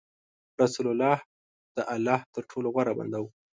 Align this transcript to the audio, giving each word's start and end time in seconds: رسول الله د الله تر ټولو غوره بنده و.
رسول 0.61 0.85
الله 0.91 1.17
د 1.75 1.77
الله 1.93 2.19
تر 2.33 2.43
ټولو 2.51 2.67
غوره 2.73 2.93
بنده 2.99 3.19
و. 3.21 3.25